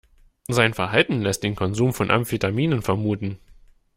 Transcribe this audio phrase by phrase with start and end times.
[0.47, 3.37] Sein Verhalten lässt den Konsum von Amphetaminen vermuten.